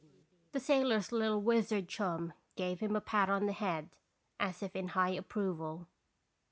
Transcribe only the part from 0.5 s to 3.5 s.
187 The sailor's little wizard chum gave him a pat on